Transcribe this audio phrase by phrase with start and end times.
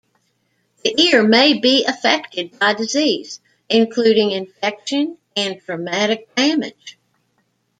[0.83, 6.97] The ear may be affected by disease, including infection and traumatic damage.